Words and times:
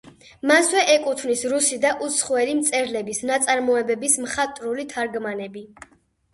მასვე 0.51 0.79
ეკუთვნის 0.93 1.43
რუსი 1.51 1.77
და 1.83 1.91
უცხოელი 2.07 2.57
მწერლების 2.61 3.23
ნაწარმოებების 3.33 4.19
მხატვრული 4.27 4.91
თარგმანები. 4.97 5.67